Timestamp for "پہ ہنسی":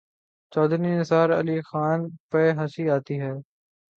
2.29-2.83